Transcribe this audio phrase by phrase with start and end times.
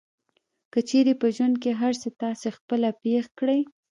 [0.71, 3.59] که چېرې په ژوند کې هر څه تاسې خپله پېښ کړئ.